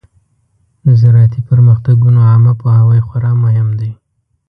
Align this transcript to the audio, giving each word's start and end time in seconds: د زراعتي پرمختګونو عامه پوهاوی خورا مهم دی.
د 0.85 0.87
زراعتي 1.01 1.39
پرمختګونو 1.49 2.19
عامه 2.29 2.53
پوهاوی 2.59 2.99
خورا 3.07 3.31
مهم 3.43 3.69
دی. 3.79 3.91